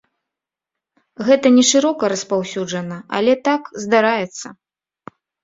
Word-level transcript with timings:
Гэта 1.27 1.47
не 1.57 1.65
шырока 1.71 2.09
распаўсюджана, 2.15 2.97
але 3.19 3.37
так, 3.51 3.61
здараецца. 3.85 4.47